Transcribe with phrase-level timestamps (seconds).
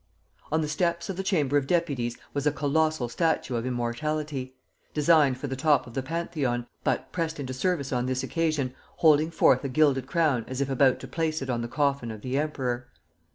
[0.51, 4.55] On the steps of the Chamber of Deputies was a colossal statue of Immortality,
[4.95, 9.29] designed for the top of the Pantheon, but pressed into service on this occasion, holding
[9.29, 12.35] forth a gilded crown as if about to place it on the coffin of the
[12.35, 12.87] Emperor.